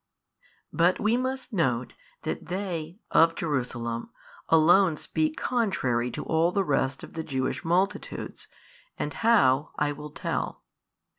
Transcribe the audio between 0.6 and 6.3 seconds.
But we must note that they of Jerusalem alone speak contrary to